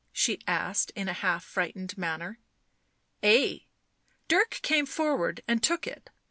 she 0.11 0.41
asked 0.47 0.89
in 0.95 1.07
a 1.07 1.13
half 1.13 1.43
frightened 1.45 1.95
manner." 1.95 2.39
Ay." 3.23 3.67
Dirk 4.27 4.57
came 4.63 4.87
forward 4.87 5.43
and 5.47 5.61
took 5.61 5.85
it. 5.85 6.09